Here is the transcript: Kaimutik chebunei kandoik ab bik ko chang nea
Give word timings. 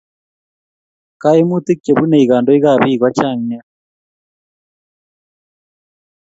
Kaimutik 1.21 1.79
chebunei 1.83 2.29
kandoik 2.29 2.65
ab 2.71 2.79
bik 2.83 2.99
ko 3.01 3.07
chang 3.17 3.39
nea 3.49 3.63